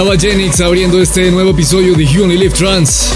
[0.00, 3.08] estaba Genix abriendo este nuevo episodio de You Live Trans.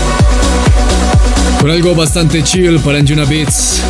[1.60, 3.80] Con algo bastante chill para Anjuna Beats.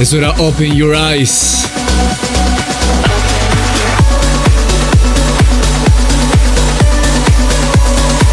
[0.00, 1.68] Eso era Open Your Eyes.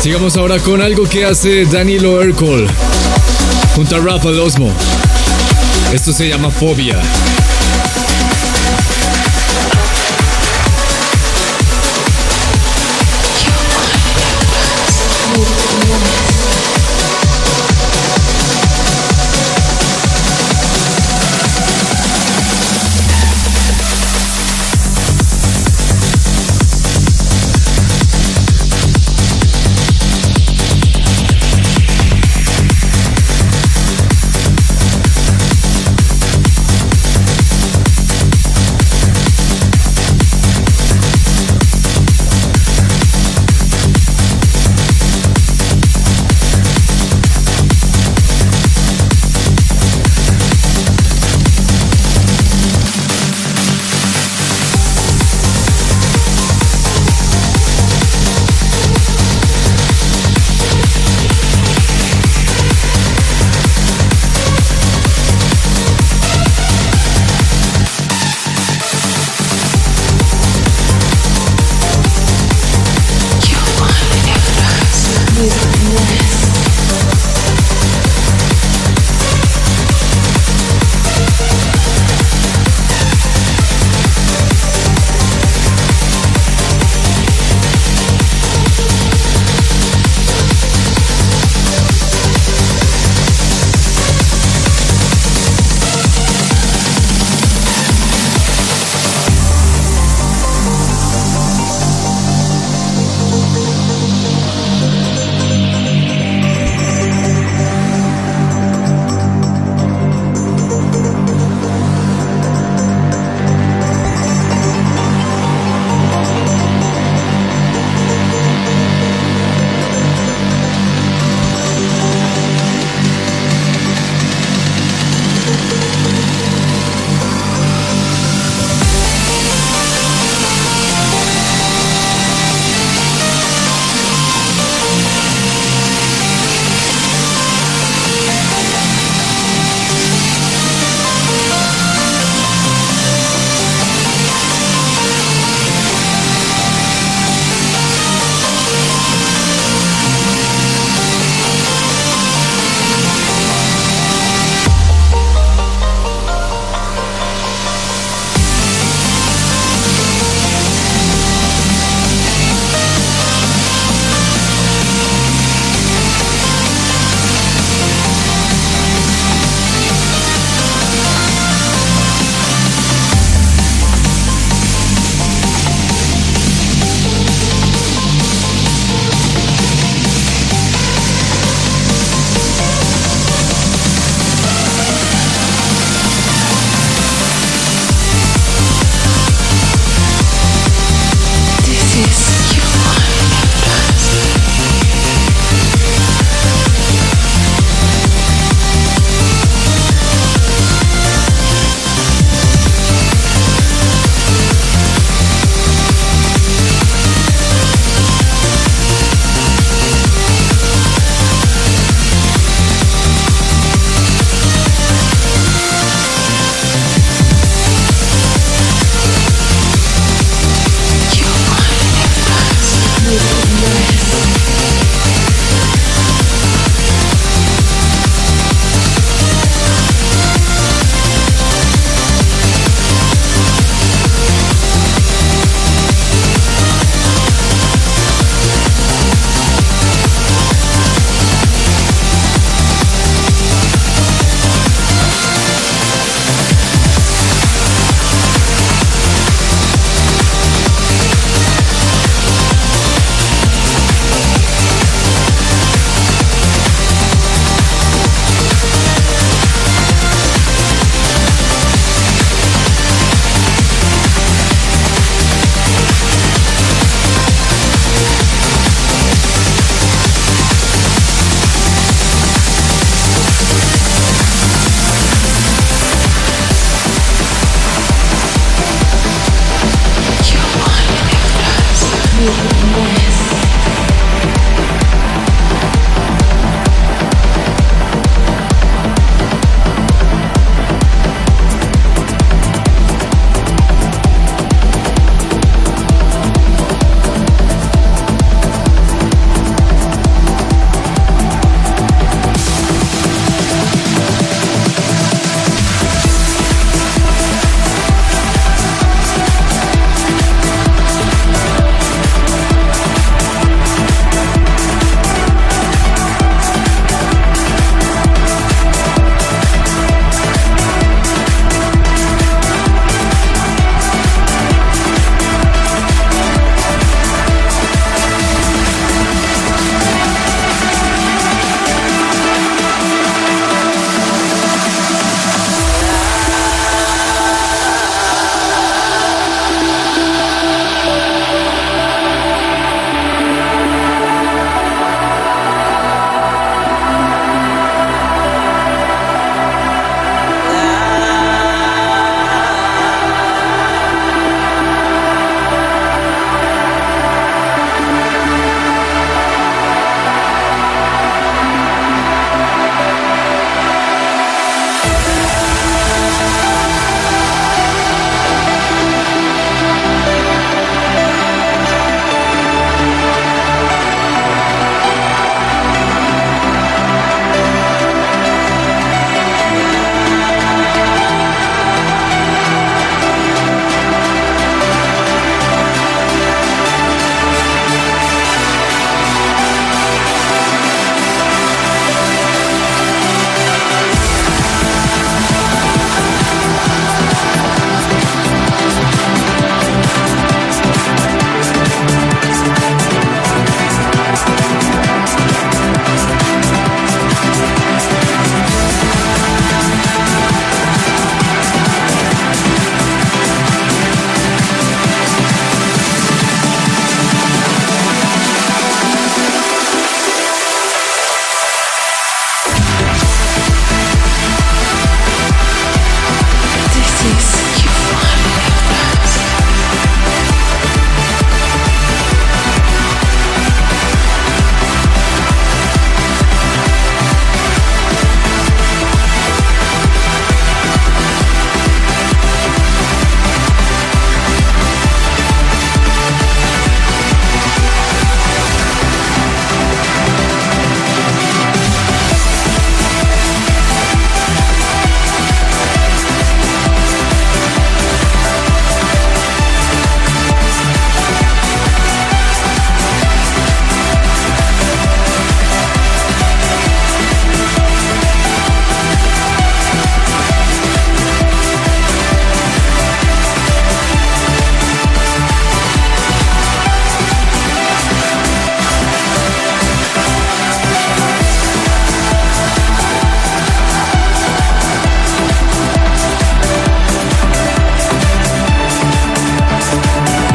[0.01, 2.67] Sigamos ahora con algo que hace Danilo Ercol
[3.75, 4.73] junto a Rafa Osmo.
[5.93, 6.99] Esto se llama Fobia.
[15.37, 15.74] you.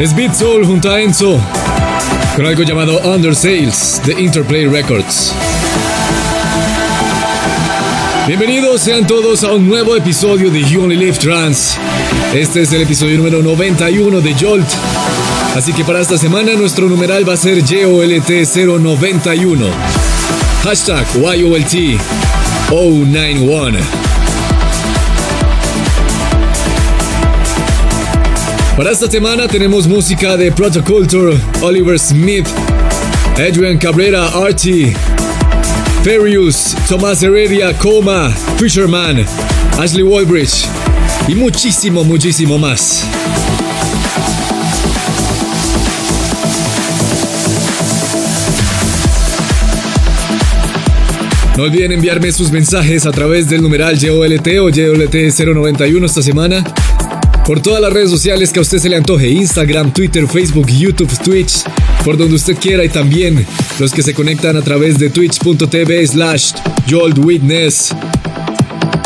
[0.01, 1.39] Es Beat Soul junto a Enzo
[2.35, 5.31] con algo llamado Under Sales de Interplay Records.
[8.25, 11.77] Bienvenidos sean todos a un nuevo episodio de You Only Live Trans.
[12.33, 14.69] Este es el episodio número 91 de Jolt.
[15.55, 19.69] Así que para esta semana nuestro numeral va a ser YOLT091.
[20.63, 24.00] Hashtag YOLT091.
[28.81, 32.47] Para esta semana tenemos música de Protoculture, Oliver Smith,
[33.35, 34.95] Adrian Cabrera, Archie,
[36.03, 39.23] Ferius, Tomás Heredia, Coma, Fisherman,
[39.77, 40.65] Ashley Walbridge
[41.27, 43.05] y muchísimo, muchísimo más.
[51.55, 56.63] No olviden enviarme sus mensajes a través del numeral YOLT o YOLT091 esta semana
[57.45, 61.11] por todas las redes sociales que a usted se le antoje, Instagram, Twitter, Facebook, YouTube,
[61.23, 61.63] Twitch,
[62.03, 63.45] por donde usted quiera y también
[63.79, 66.53] los que se conectan a través de twitch.tv slash
[67.17, 67.95] Witness,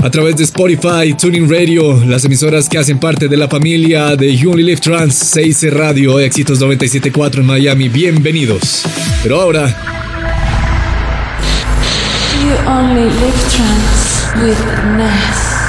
[0.03, 4.35] a través de Spotify, Tuning Radio, las emisoras que hacen parte de la familia de
[4.35, 8.83] You Only Live Trans, 6 Radio, Éxitos 97.4 en Miami, bienvenidos.
[9.23, 9.67] Pero ahora...
[12.43, 15.64] You Only Live Trans with Ness.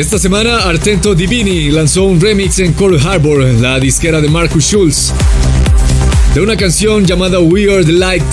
[0.00, 5.12] Esta semana Artento Divini lanzó un remix en Cold Harbor, la disquera de Marcus Schulz,
[6.34, 8.24] de una canción llamada Weird Light,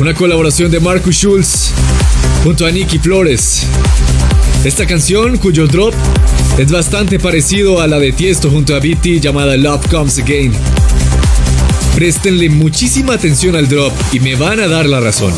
[0.00, 1.70] una colaboración de Marcus Schulz
[2.42, 3.62] junto a Nicky Flores.
[4.64, 5.94] Esta canción, cuyo drop
[6.58, 10.52] es bastante parecido a la de Tiesto junto a BT llamada Love Comes Again.
[11.94, 15.32] Préstenle muchísima atención al drop y me van a dar la razón.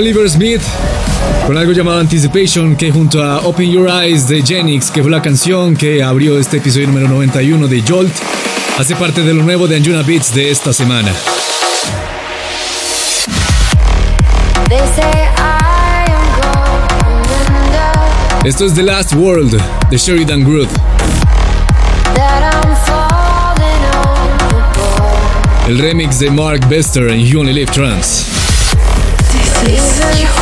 [0.00, 0.62] Oliver Smith
[1.46, 5.20] con algo llamado Anticipation que junto a Open Your Eyes de Genix, que fue la
[5.20, 8.10] canción que abrió este episodio número 91 de Jolt,
[8.78, 11.12] hace parte de lo nuevo de Anjuna Beats de esta semana.
[18.42, 19.60] Esto es The Last World
[19.90, 20.70] de Sheridan Groot.
[25.68, 27.72] El remix de Mark Bester en You Only Live
[29.60, 30.39] Trance.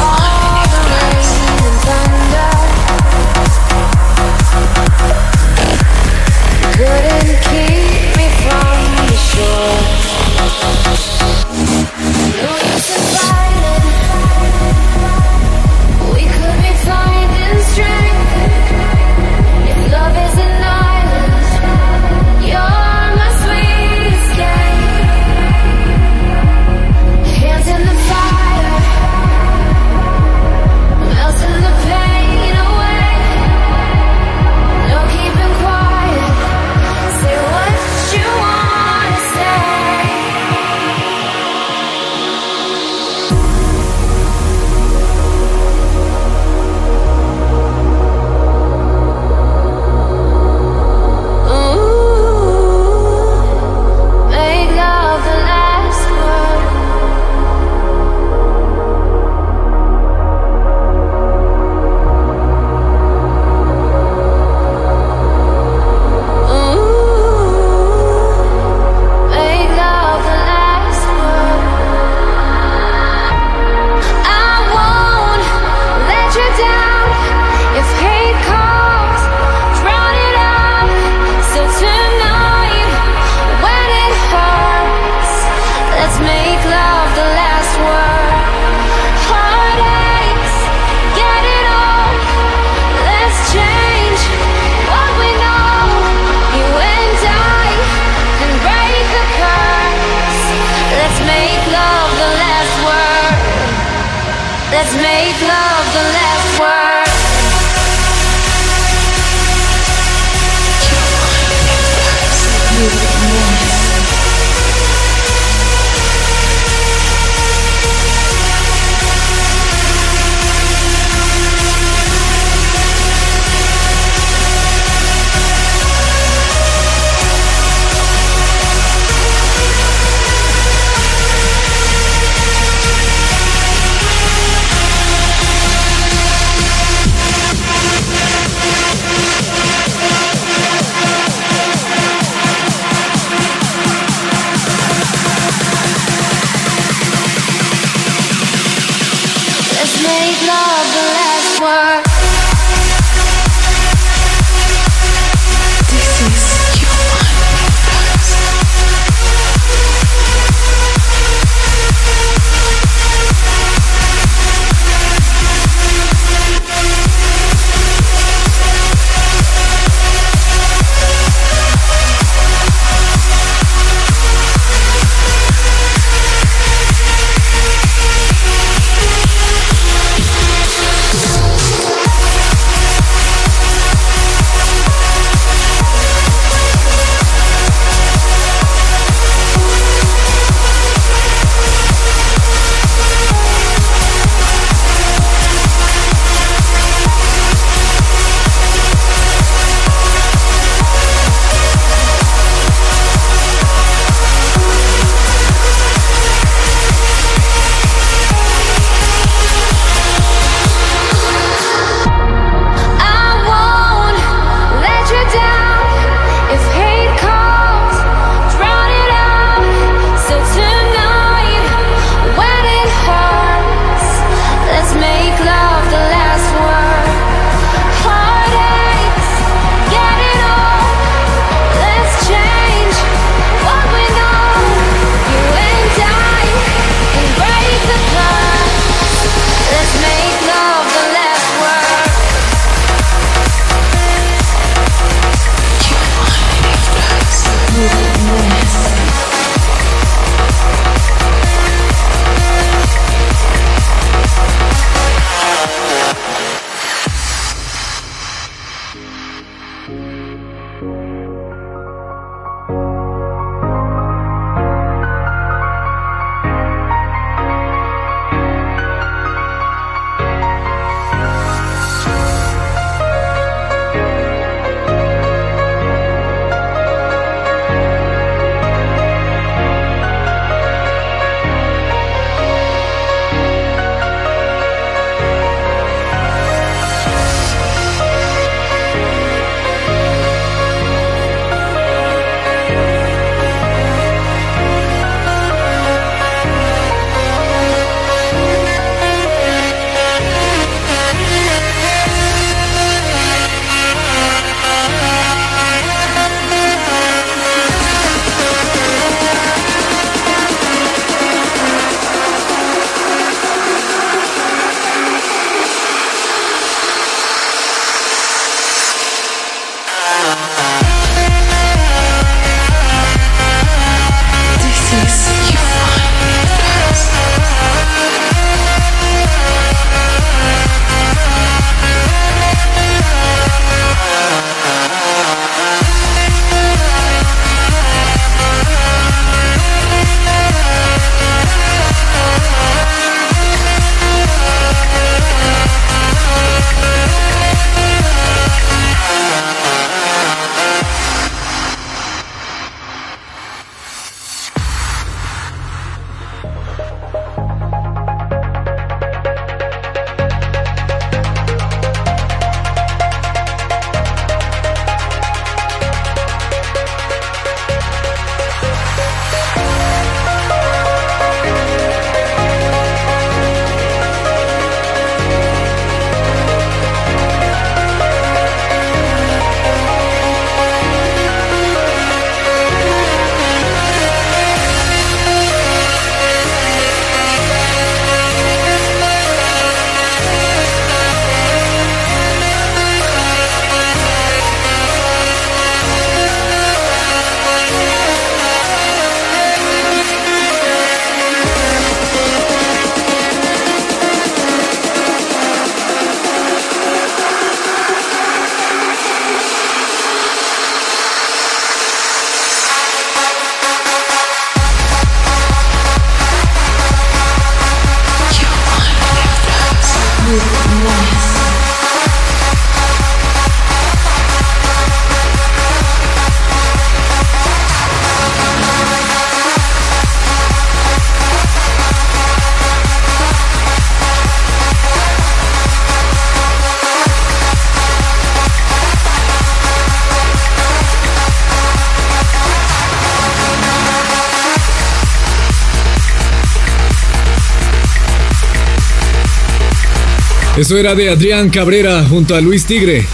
[450.59, 453.07] Eso era de Adrián Cabrera junto a Luis Tigre.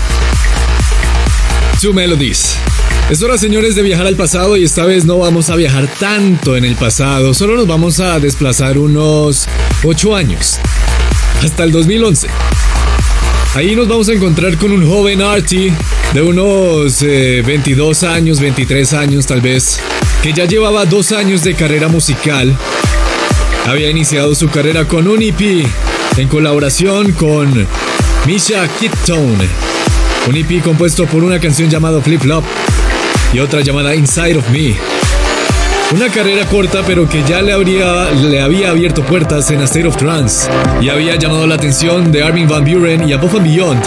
[1.78, 2.56] Two Melodies.
[3.10, 6.56] Es hora, señores, de viajar al pasado y esta vez no vamos a viajar tanto
[6.56, 9.46] en el pasado, solo nos vamos a desplazar unos
[9.82, 10.58] 8 años,
[11.42, 12.28] hasta el 2011.
[13.56, 15.70] Ahí nos vamos a encontrar con un joven arty
[16.14, 19.80] de unos 22 eh, años, 23 años tal vez,
[20.22, 22.56] que ya llevaba dos años de carrera musical.
[23.66, 25.66] Había iniciado su carrera con un EP
[26.16, 27.66] en colaboración con
[28.26, 29.48] Misha Kittone.
[30.28, 32.44] Un EP compuesto por una canción llamada Flip Flop
[33.32, 34.76] y otra llamada Inside of Me.
[35.92, 39.96] Una carrera corta pero que ya le, le había abierto puertas en A State of
[39.96, 40.48] Trance
[40.80, 43.82] y había llamado la atención de Armin Van Buren y Above and Beyond,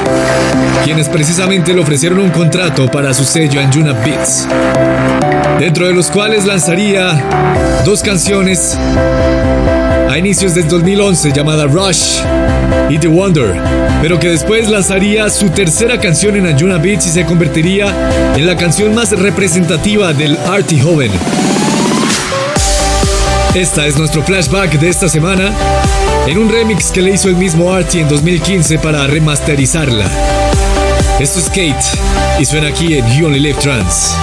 [0.84, 4.48] quienes precisamente le ofrecieron un contrato para su sello Anjuna Beats,
[5.60, 8.78] dentro de los cuales lanzaría dos canciones
[10.18, 12.22] a inicios del 2011 llamada Rush
[12.90, 13.54] y The Wonder,
[14.02, 17.94] pero que después lanzaría su tercera canción en Anjuna Beats y se convertiría
[18.36, 21.12] en la canción más representativa del Artie joven.
[23.54, 25.52] Esta es nuestro flashback de esta semana
[26.26, 30.10] en un remix que le hizo el mismo Artie en 2015 para remasterizarla.
[31.20, 31.76] Esto es Kate
[32.40, 34.16] y suena aquí en You Only Live Trans.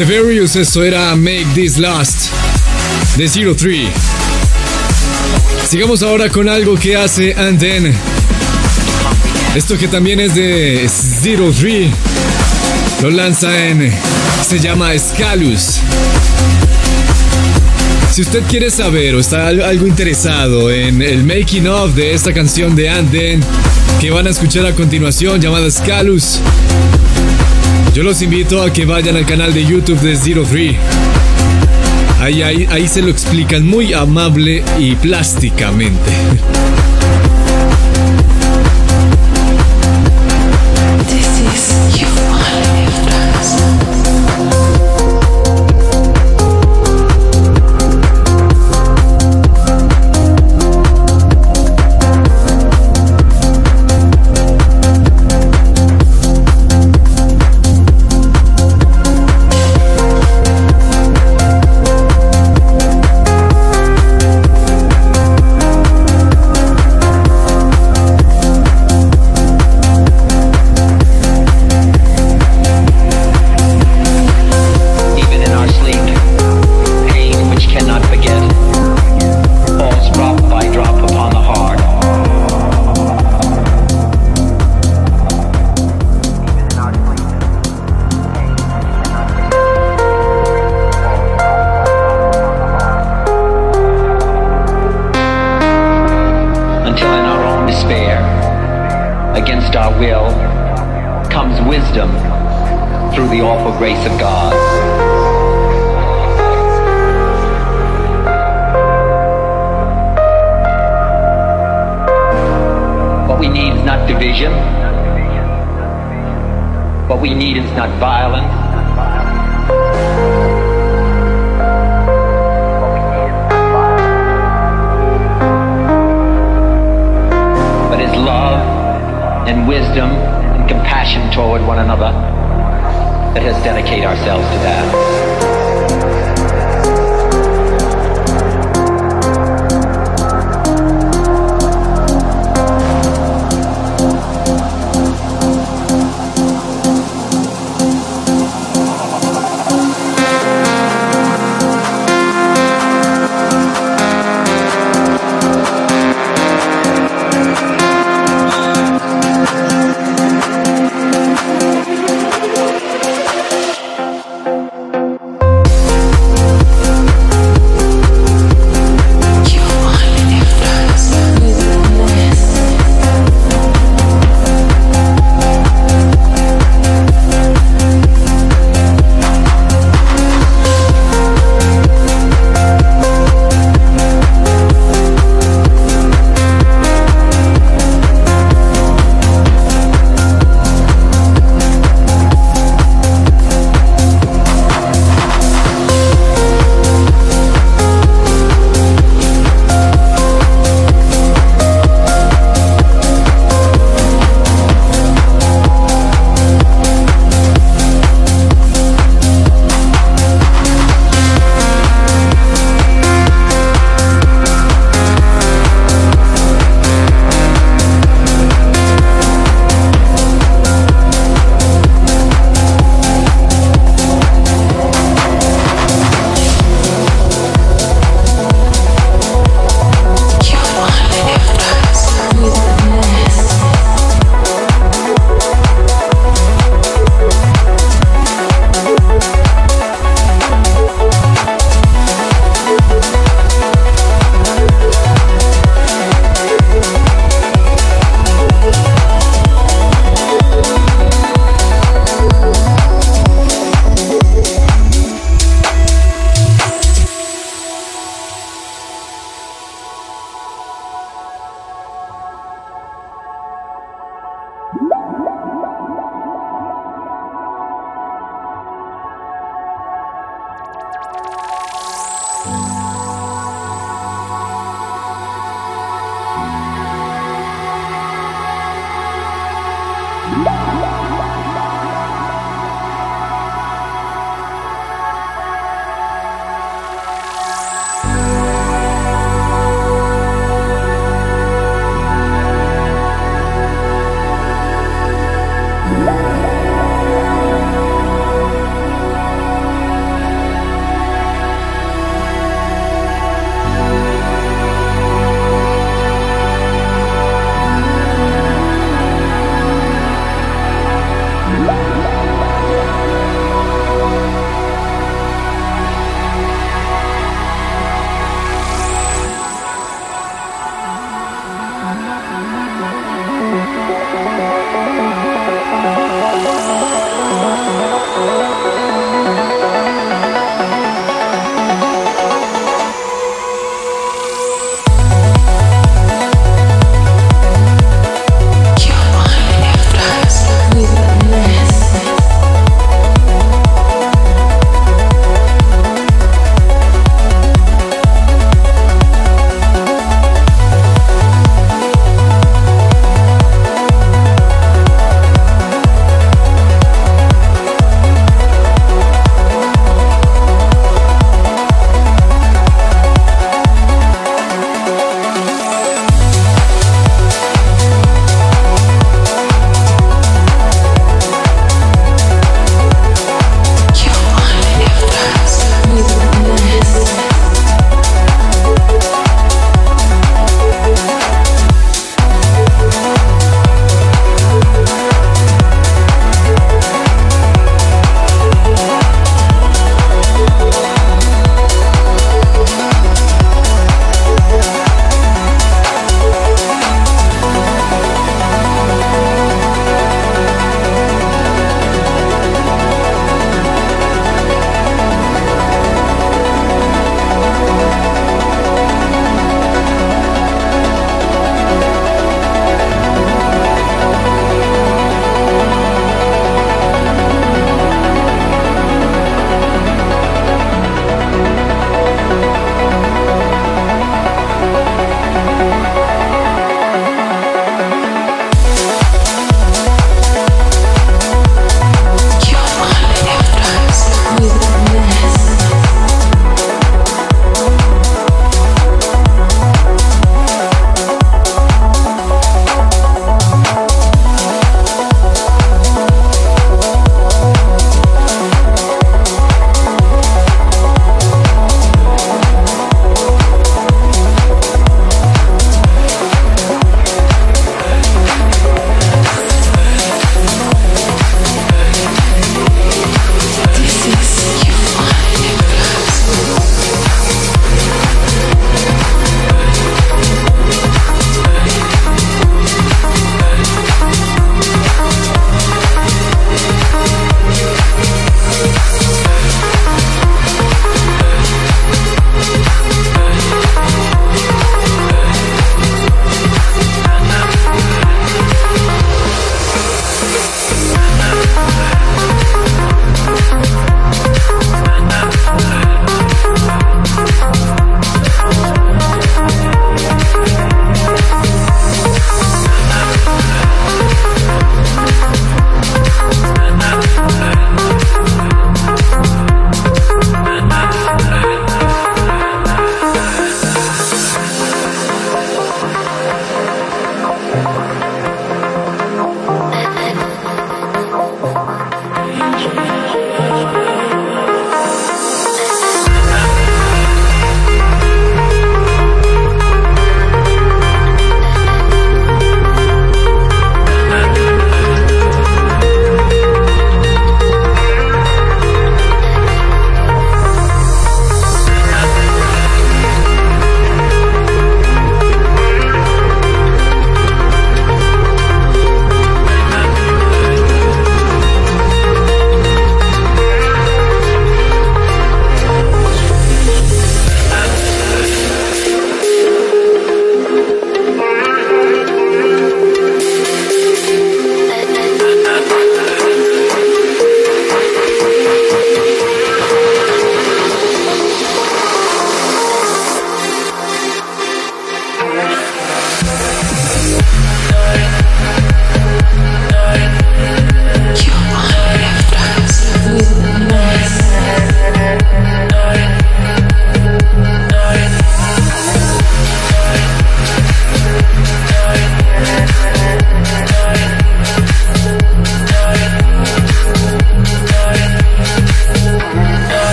[0.00, 2.32] The Various, esto era Make This Last
[3.18, 3.86] de Zero Three.
[5.68, 7.94] Sigamos ahora con algo que hace And Then.
[9.54, 11.90] Esto que también es de Zero Three.
[13.02, 13.92] Lo lanza en.
[14.48, 15.80] Se llama Scalus.
[18.10, 22.74] Si usted quiere saber o está algo interesado en el making of de esta canción
[22.74, 23.42] de Anden
[24.00, 26.40] que van a escuchar a continuación llamada Scalus,
[28.00, 30.74] yo los invito a que vayan al canal de YouTube de Zero Three.
[32.18, 36.10] Ahí, ahí, ahí se lo explican muy amable y plásticamente.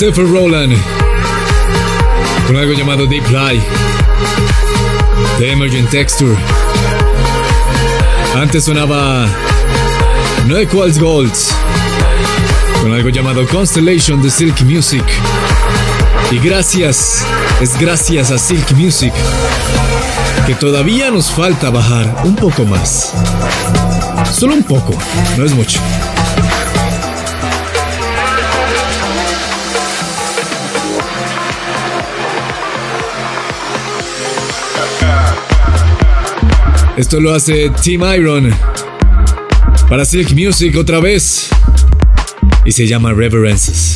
[0.00, 0.74] Christopher Rowland
[2.46, 3.60] con algo llamado Deep Fly
[5.38, 6.34] de Emergent Texture.
[8.34, 9.28] Antes sonaba
[10.46, 11.54] No Equals Golds
[12.80, 15.04] con algo llamado Constellation de Silk Music.
[16.30, 17.22] Y gracias,
[17.60, 19.12] es gracias a Silk Music
[20.46, 23.12] que todavía nos falta bajar un poco más.
[24.32, 24.96] Solo un poco,
[25.36, 25.78] no es mucho.
[37.00, 38.50] Esto lo hace Team Iron
[39.88, 41.48] para Silk Music otra vez
[42.66, 43.89] y se llama Reverences.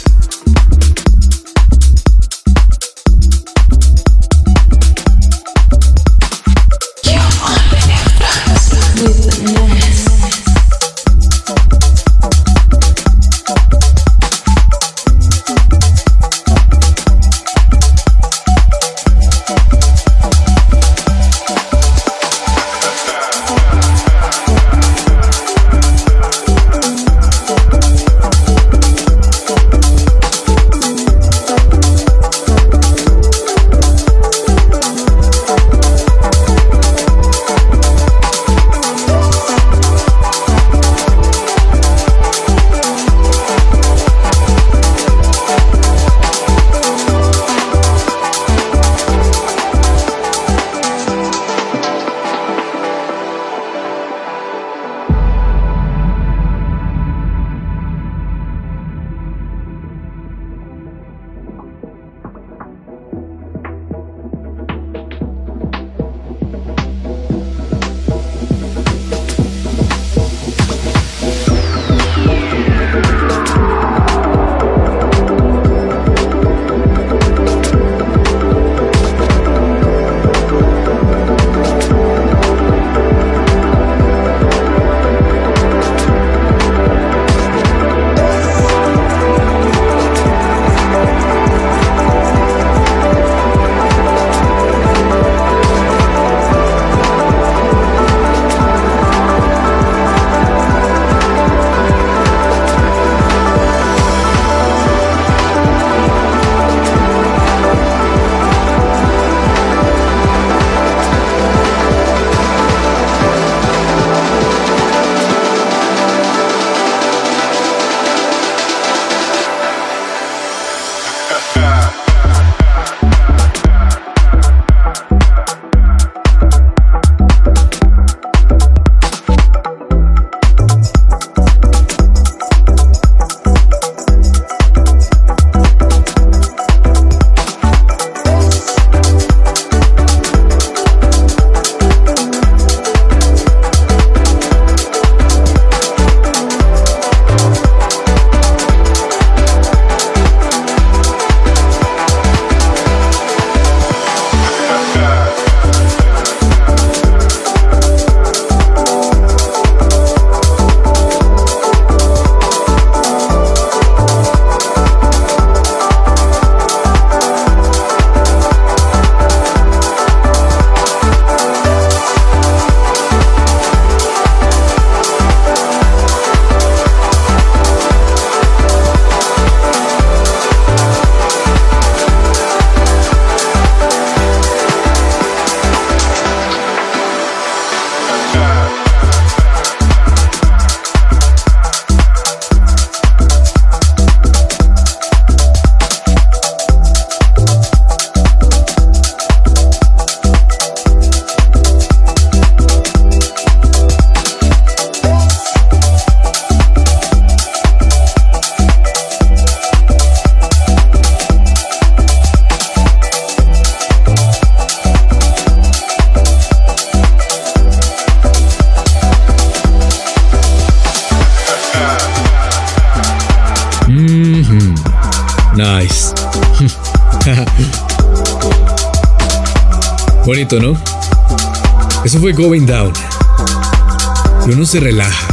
[234.74, 235.28] Se relaja.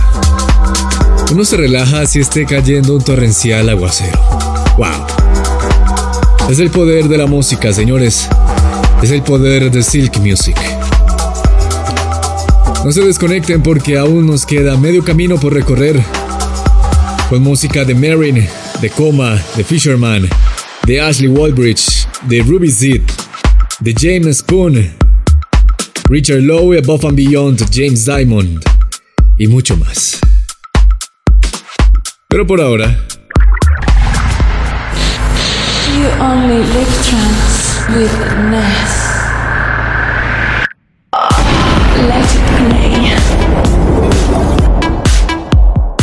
[1.31, 4.19] Uno se relaja si esté cayendo un torrencial aguacero.
[4.77, 6.51] ¡Wow!
[6.51, 8.27] Es el poder de la música, señores.
[9.01, 10.55] Es el poder de Silk Music.
[12.85, 15.99] No se desconecten porque aún nos queda medio camino por recorrer.
[17.27, 18.47] Con música de Marin,
[18.79, 20.29] de Coma, de Fisherman
[20.85, 23.01] de Ashley Walbridge, de Ruby Zid,
[23.79, 24.87] de James Spoon,
[26.09, 28.70] Richard Lowe, Above and Beyond, James Diamond
[29.41, 30.19] y mucho más.
[32.29, 33.07] Pero por ahora.
[35.95, 38.11] You only live trance with
[38.51, 39.01] Ness.
[41.97, 43.11] Play.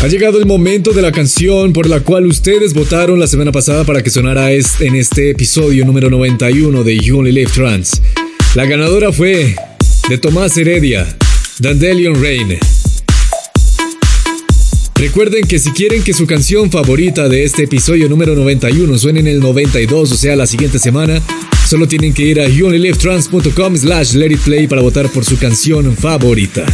[0.02, 3.84] Ha llegado el momento de la canción por la cual ustedes votaron la semana pasada
[3.84, 8.02] para que sonara en este episodio número 91 de You Only Live Trans.
[8.56, 9.54] La ganadora fue
[10.08, 11.06] de Tomás Heredia,
[11.60, 12.58] Dandelion Rain.
[14.98, 19.28] Recuerden que si quieren que su canción favorita de este episodio número 91 suene en
[19.28, 21.22] el 92, o sea, la siguiente semana,
[21.68, 25.96] solo tienen que ir a youonlylivetrans.com slash let it play para votar por su canción
[25.96, 26.66] favorita.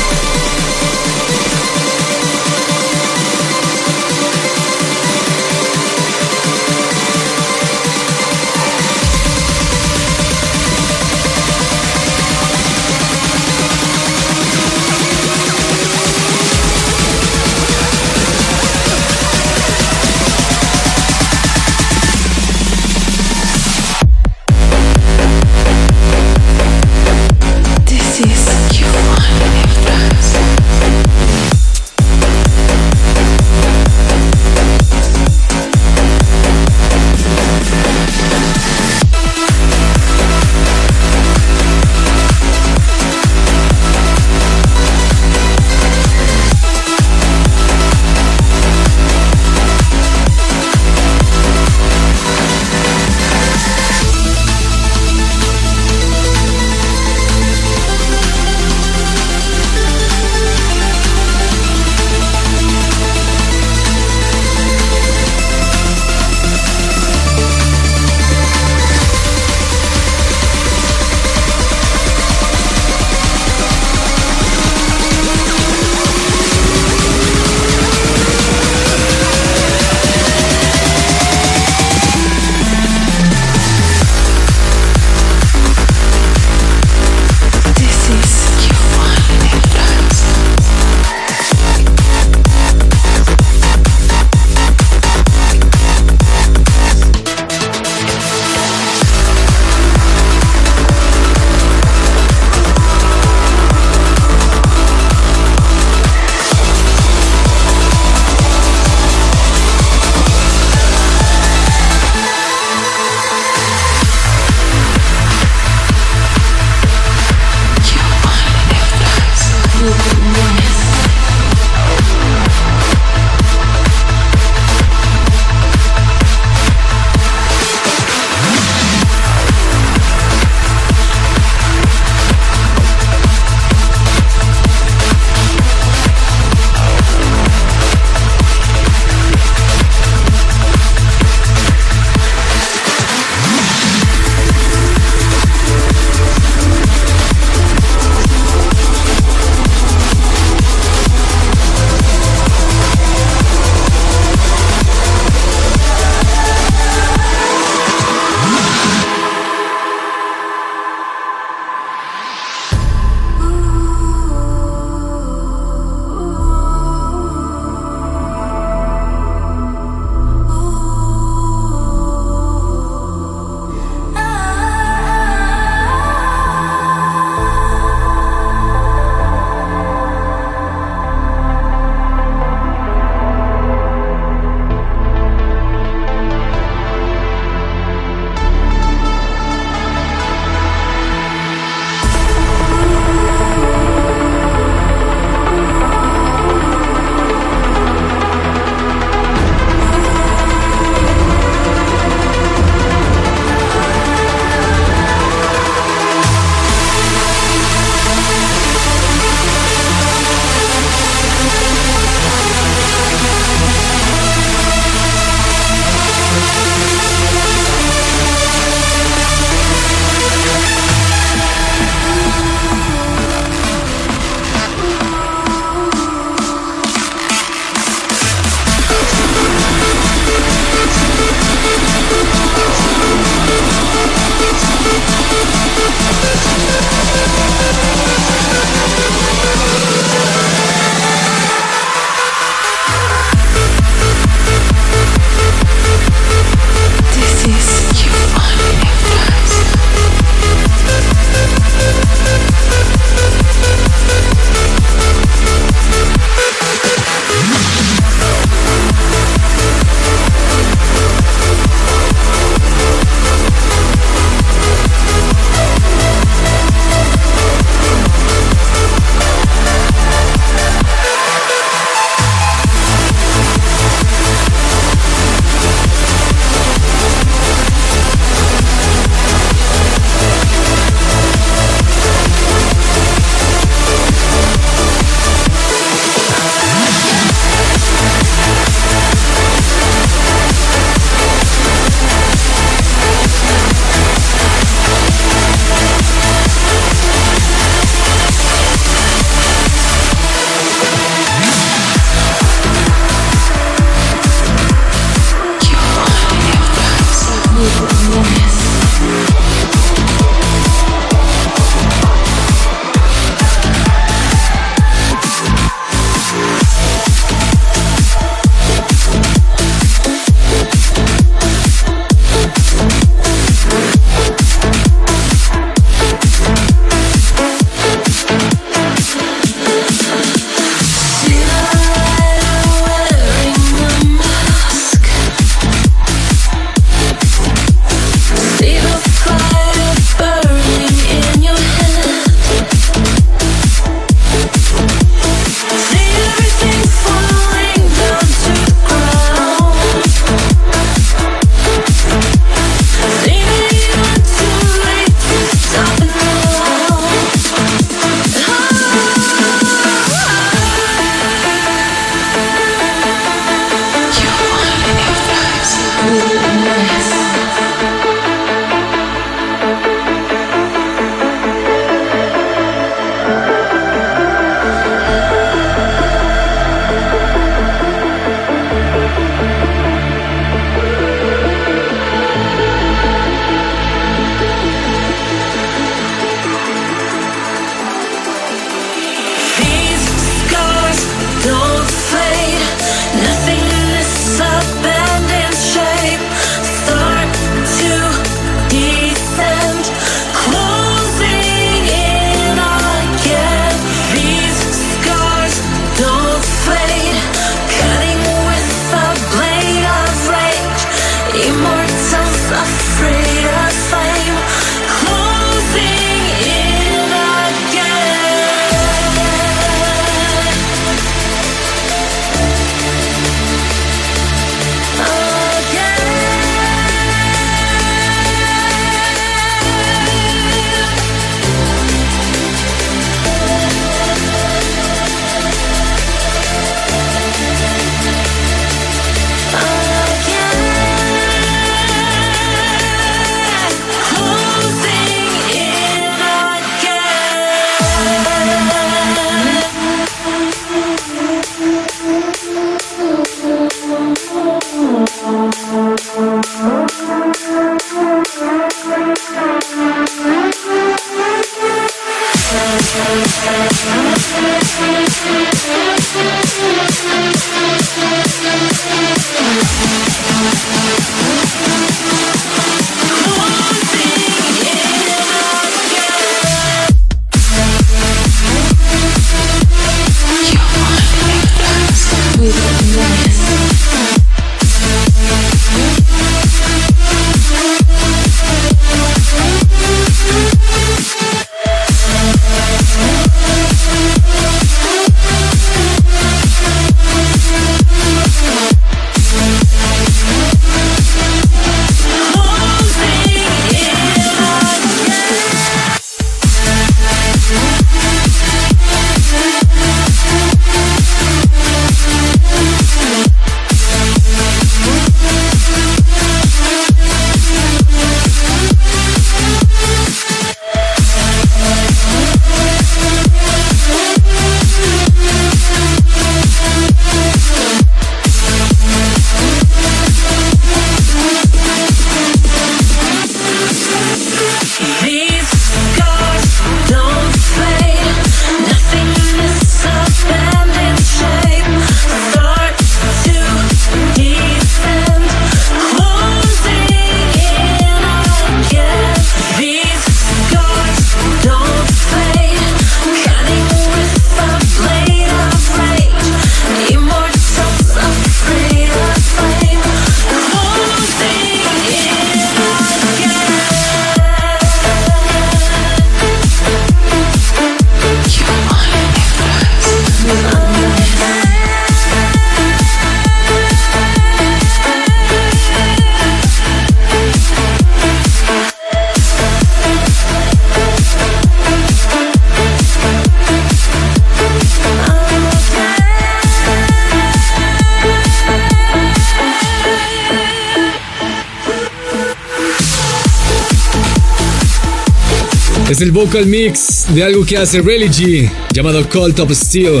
[596.14, 600.00] Vocal mix de algo que hace Religy llamado Cult of Steel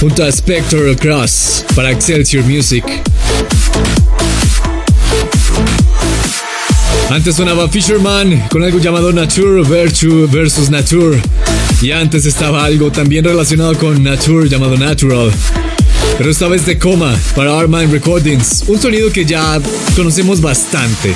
[0.00, 2.82] junto a Spectral Cross para Excelsior Music.
[7.10, 11.20] Antes sonaba Fisherman con algo llamado Nature Virtue versus Nature.
[11.82, 15.30] Y antes estaba algo también relacionado con Nature llamado Natural.
[16.16, 19.60] Pero esta vez de coma para Armine Recordings, un sonido que ya
[19.94, 21.14] conocemos bastante.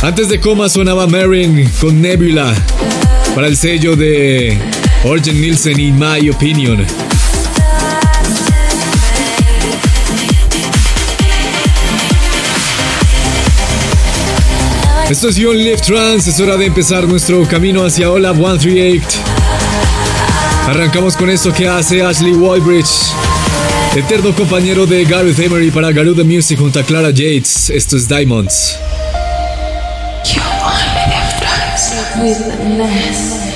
[0.00, 2.54] Antes de coma sonaba Marin con Nebula
[3.34, 4.56] para el sello de
[5.02, 6.86] Orgen Nielsen y My Opinion.
[15.10, 19.04] Esto es You Live Trans, es hora de empezar nuestro camino hacia Olaf 138.
[20.68, 23.12] Arrancamos con esto que hace Ashley Wallbridge,
[23.96, 27.70] eterno compañero de Gareth Emery para Garuda Music junto a Clara Yates.
[27.70, 28.78] Esto es Diamonds.
[32.20, 33.47] With Ness.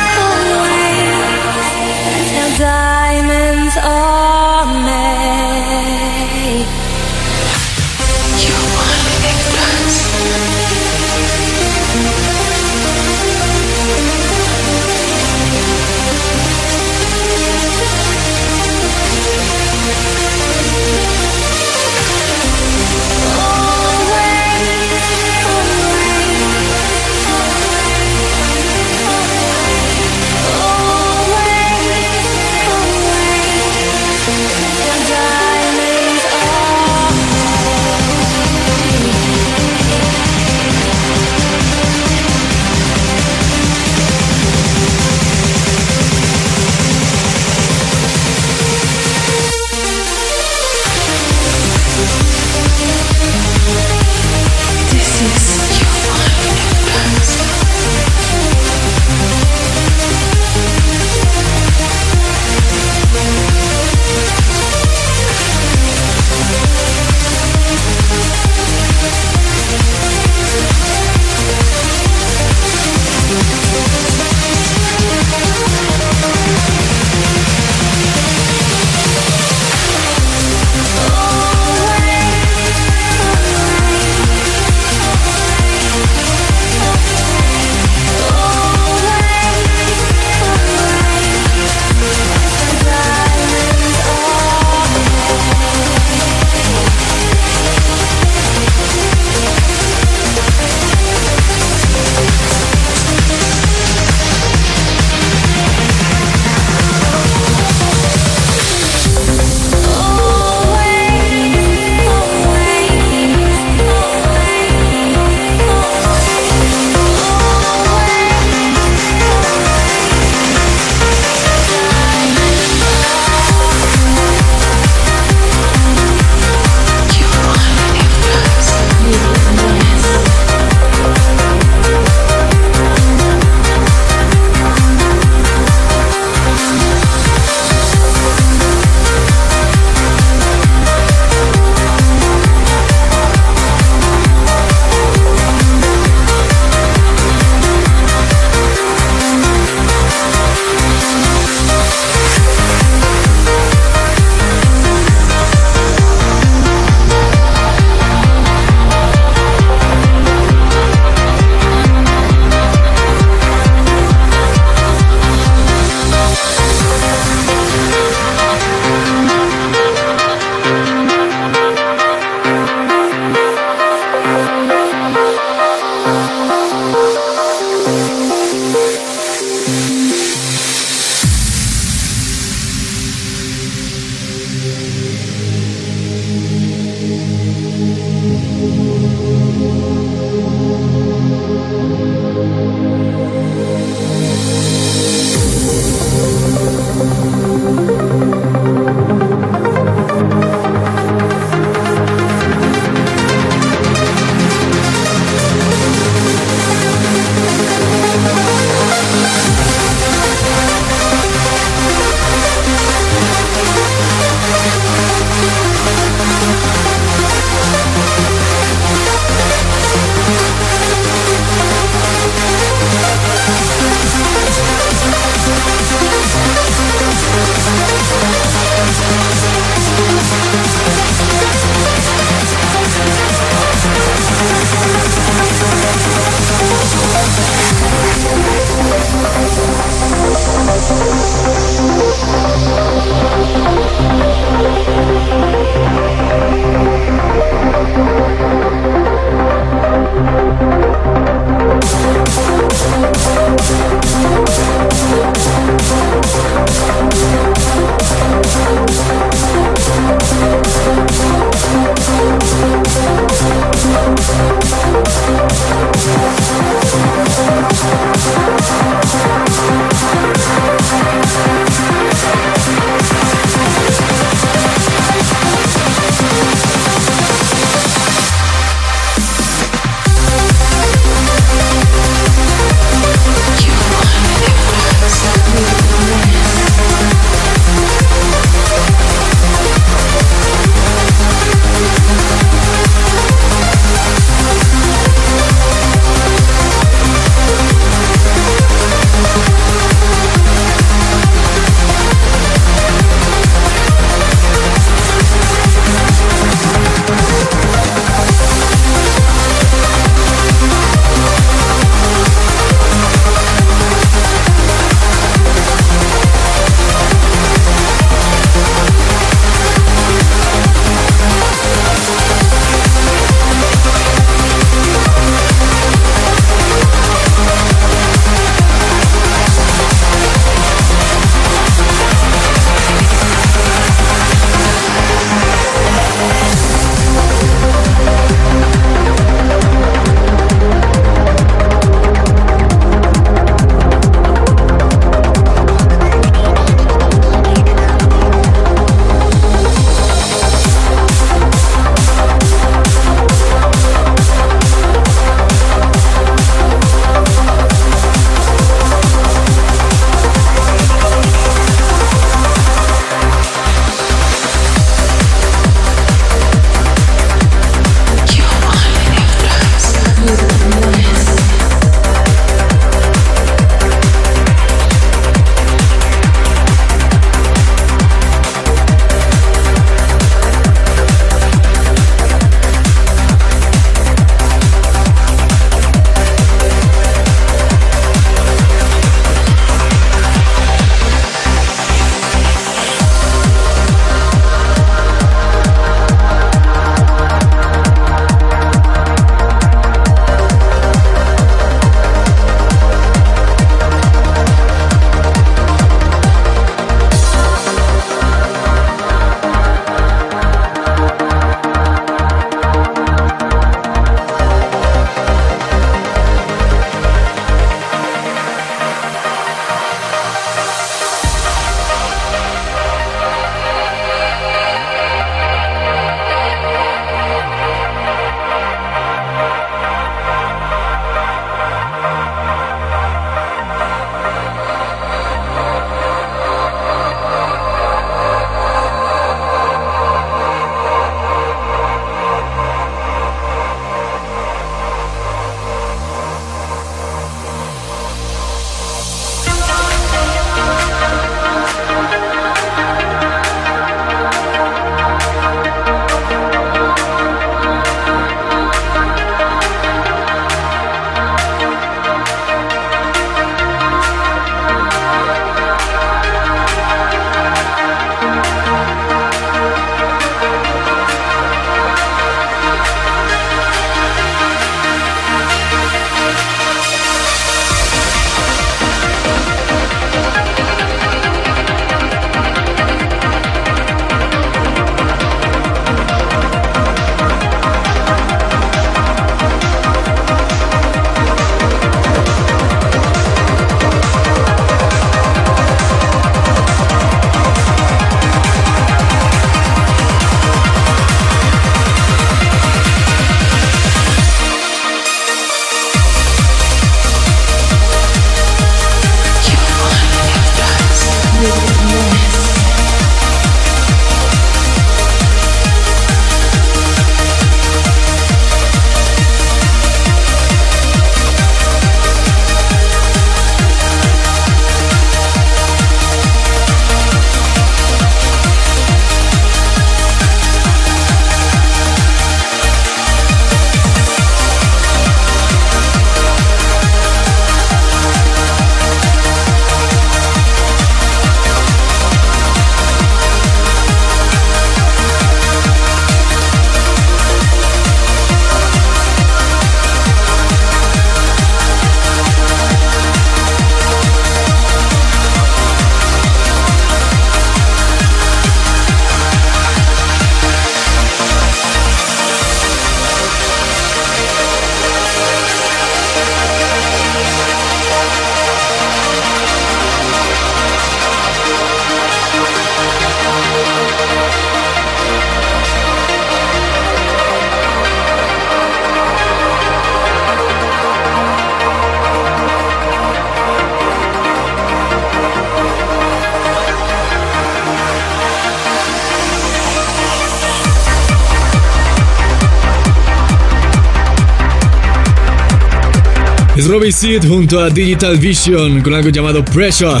[596.70, 596.92] Robbie
[597.26, 600.00] junto a Digital Vision con algo llamado Pressure.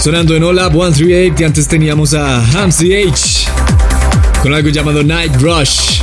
[0.00, 3.46] Sonando en Up 138 y antes teníamos a Hamsy H
[4.42, 6.00] con algo llamado Night Rush.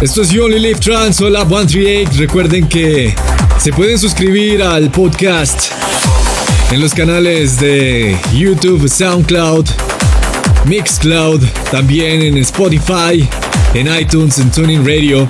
[0.00, 2.10] Esto es You Only Live Trans Up 138.
[2.18, 3.14] Recuerden que
[3.60, 5.70] se pueden suscribir al podcast
[6.72, 9.66] en los canales de YouTube, SoundCloud,
[10.64, 11.40] Mixcloud,
[11.70, 13.28] también en Spotify,
[13.74, 15.26] en iTunes, en Tuning Radio.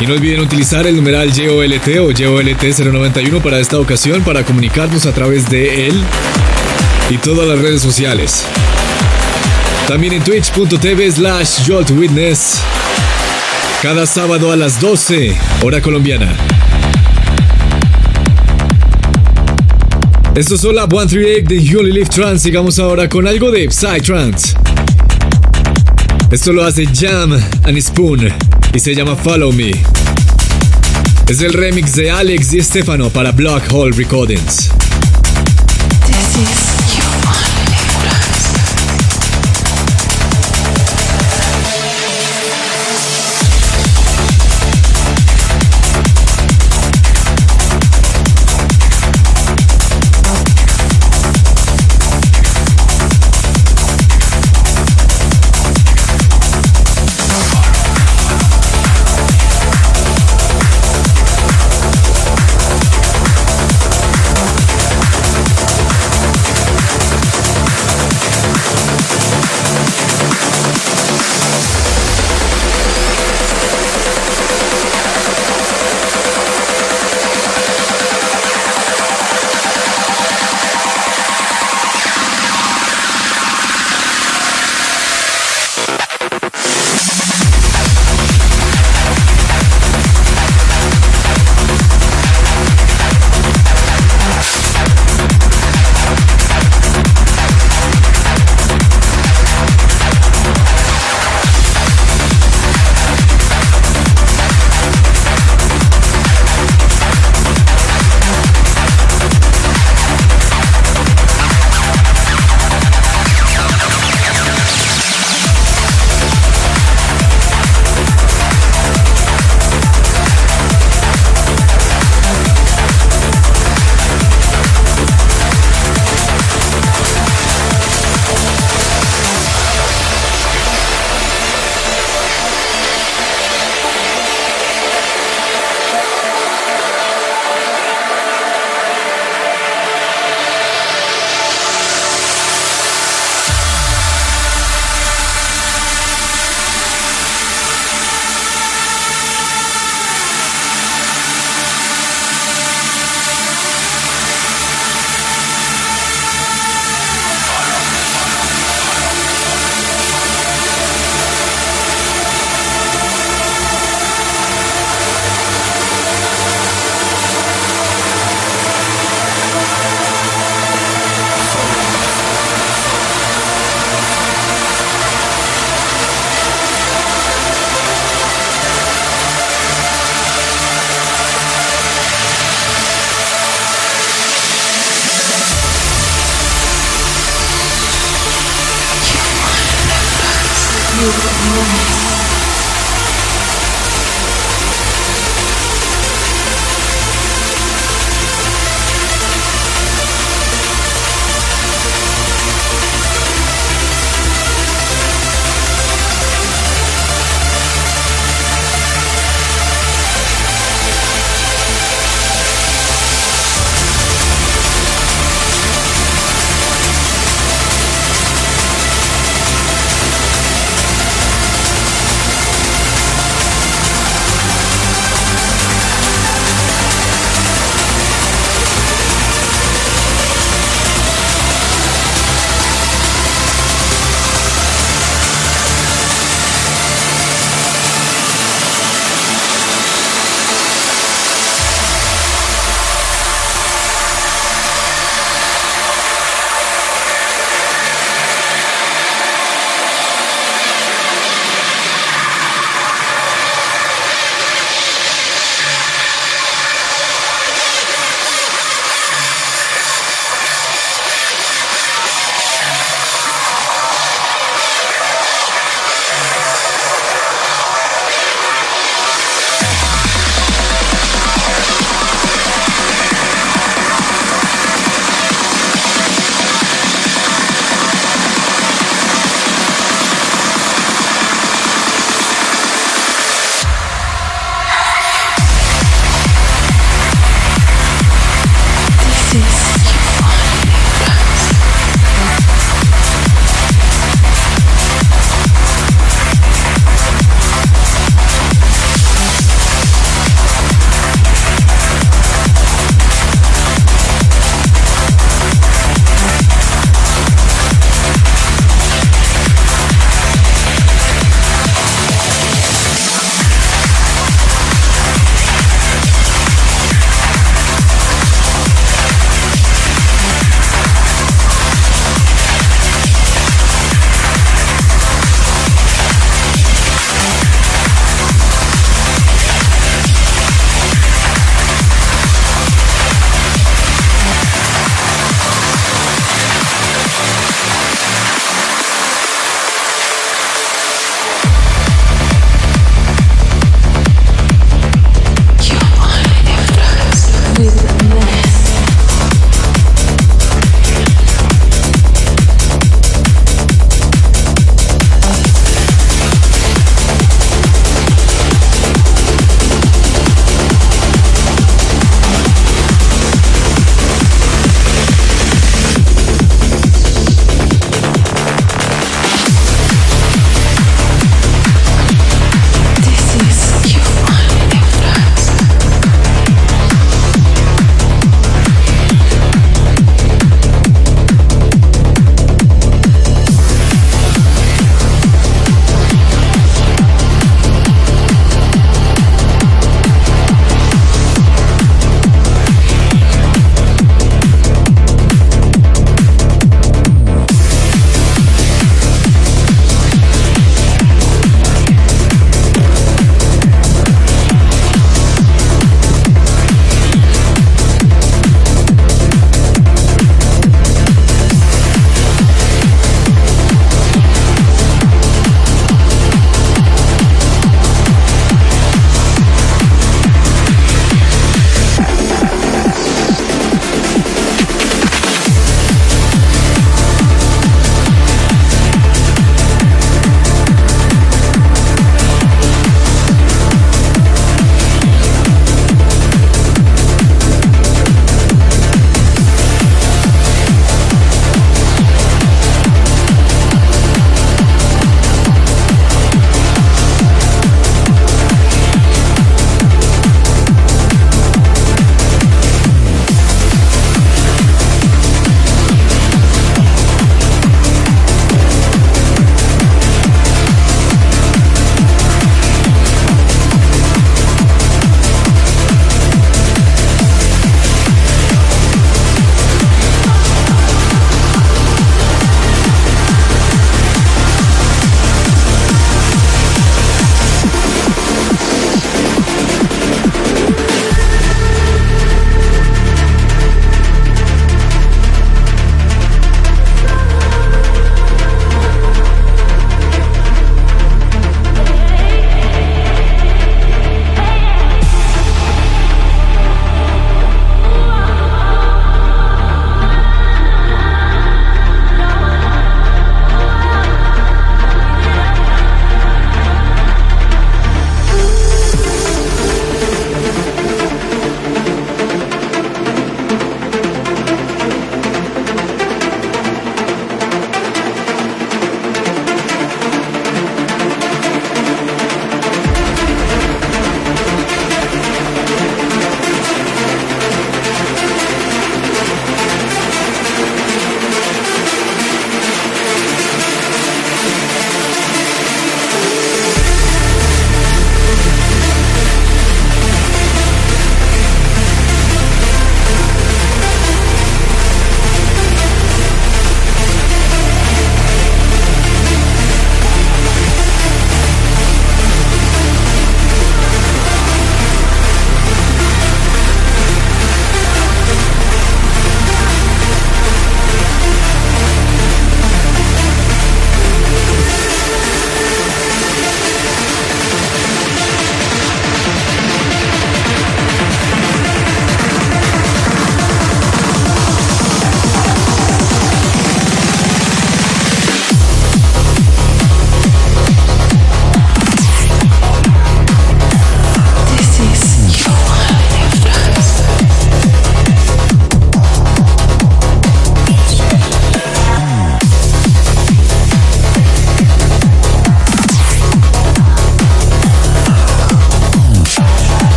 [0.00, 5.06] Y no olviden utilizar el numeral YOLT o YOLT 091 para esta ocasión para comunicarnos
[5.06, 6.02] a través de él
[7.08, 8.44] y todas las redes sociales.
[9.88, 12.60] También en twitch.tv slash Witness.
[13.82, 16.36] Cada sábado a las 12, hora colombiana.
[20.36, 22.42] Esto es Hola 138 de You Only Live Trans.
[22.42, 24.54] Sigamos ahora con algo de Psytrance.
[26.30, 27.32] Esto lo hace Jam
[27.64, 28.28] and Spoon
[28.74, 29.70] y se llama Follow Me.
[31.26, 34.68] Es el remix de Alex y Stefano para Black Hole Recordings.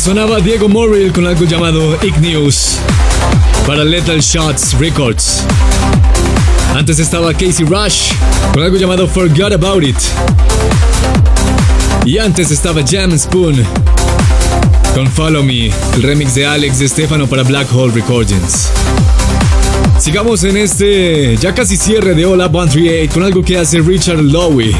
[0.00, 2.78] Sonaba Diego Morrill con algo llamado Igneous
[3.66, 5.42] para Lethal Shots Records.
[6.74, 8.12] Antes estaba Casey Rush
[8.54, 9.96] con algo llamado Forgot About It.
[12.06, 13.62] Y antes estaba Jam Spoon
[14.94, 18.70] con Follow Me, el remix de Alex de Stefano para Black Hole Recordings.
[19.98, 24.72] Sigamos en este ya casi cierre de Up 138 con algo que hace Richard Lowe.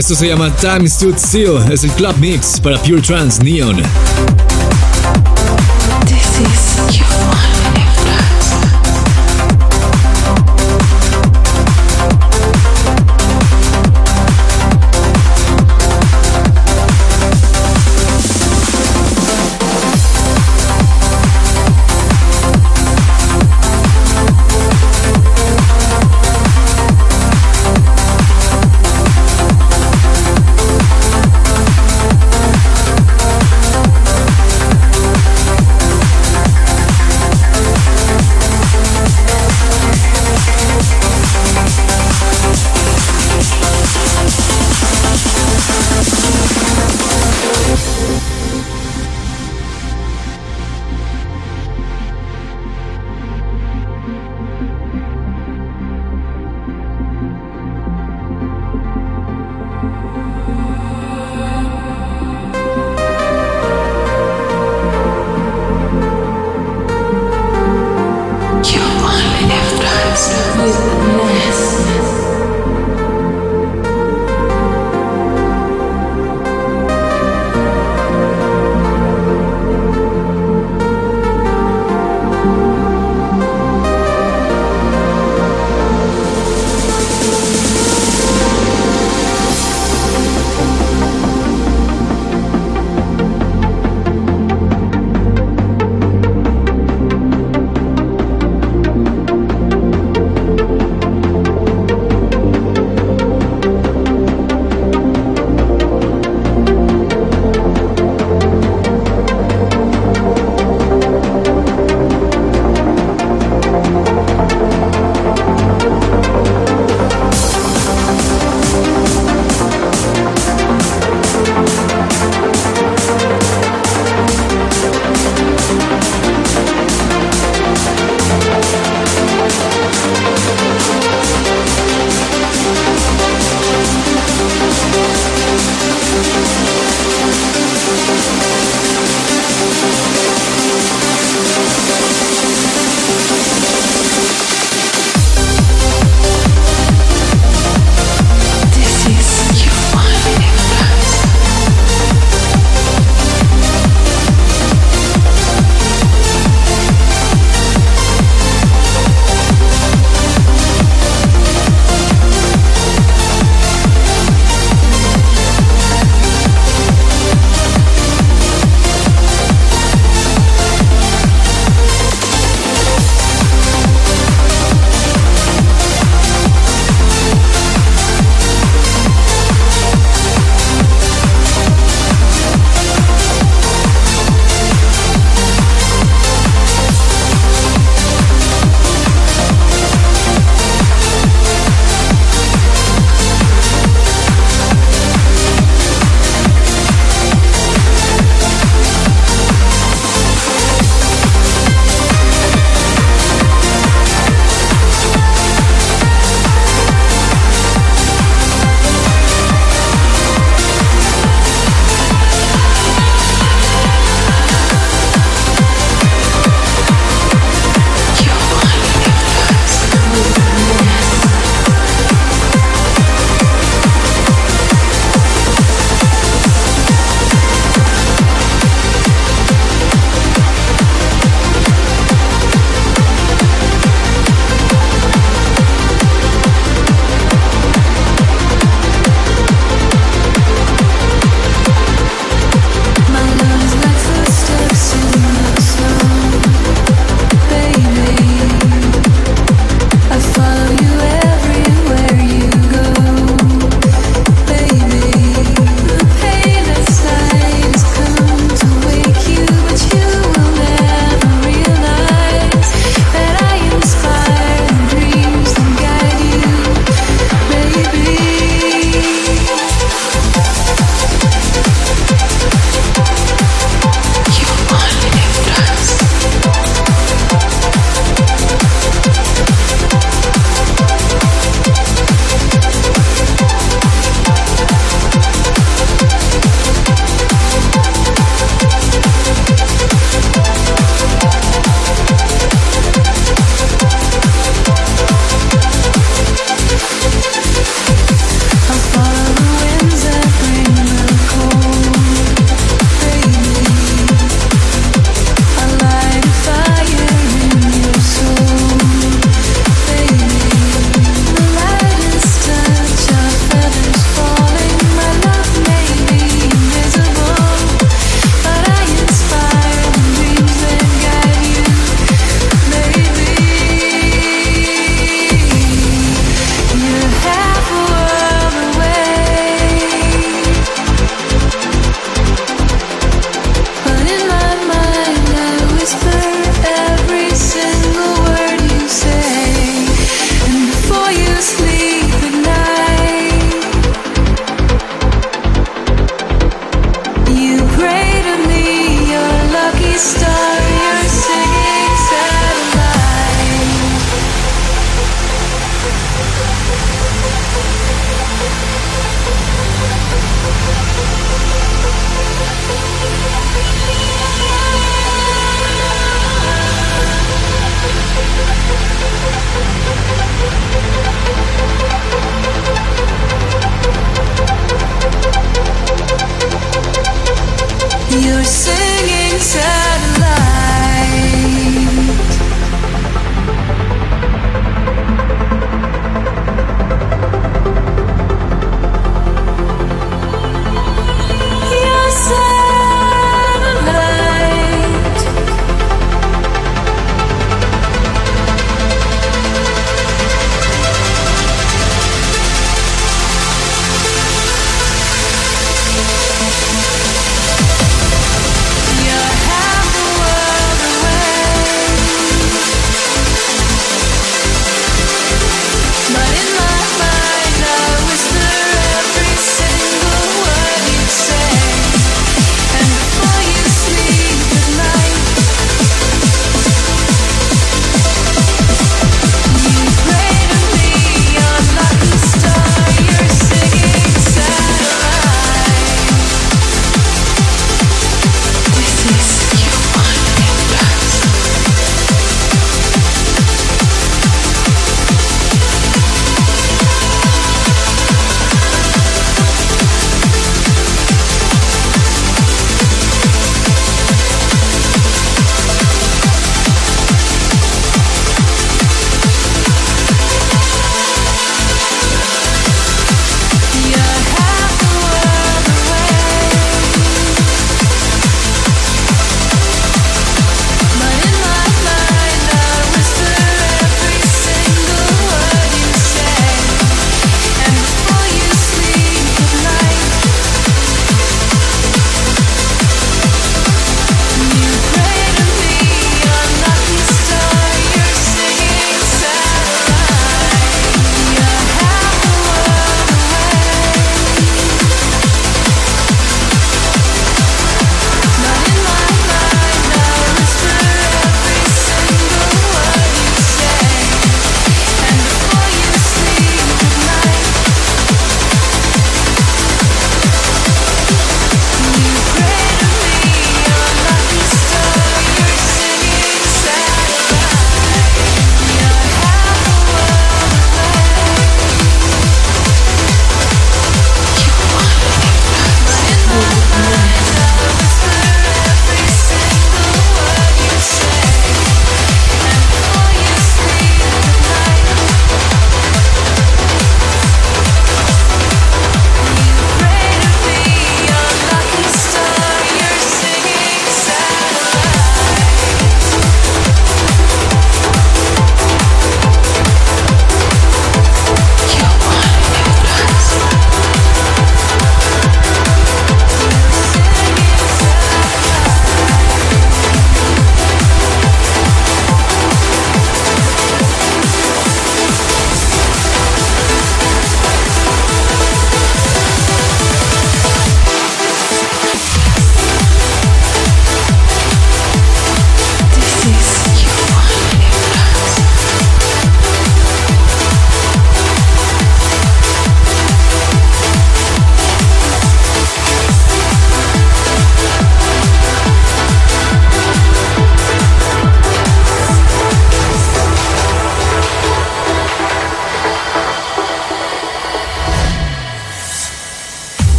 [0.00, 3.82] Esto se llama Time Stood Still, es el club mix para Pure Trans Neon.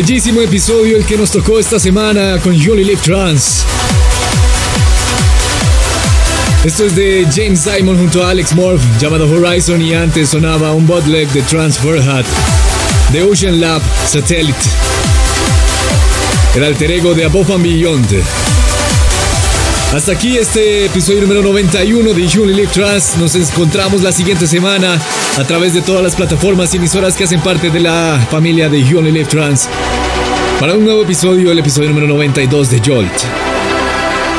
[0.00, 3.64] Bellísimo episodio el que nos tocó esta semana con Only Live Trans.
[6.62, 10.86] Esto es de James Simon junto a Alex Morph, llamado Horizon, y antes sonaba un
[10.86, 12.24] bootleg de Transfer Hat,
[13.10, 14.56] de Ocean Lab Satellite.
[16.54, 18.22] El alter ego de Above and Beyond.
[19.92, 23.16] Hasta aquí este episodio número 91 de Only Live Trans.
[23.16, 24.96] Nos encontramos la siguiente semana
[25.38, 28.84] a través de todas las plataformas y emisoras que hacen parte de la familia de
[28.84, 29.66] You Only Live Trans.
[30.60, 33.12] Para un nuevo episodio, el episodio número 92 de Jolt.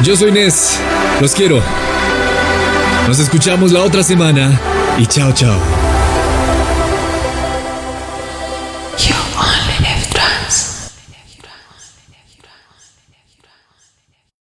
[0.03, 0.77] Yo soy Nes,
[1.21, 1.61] los quiero.
[3.07, 4.59] Nos escuchamos la otra semana
[4.97, 5.78] y chao chao.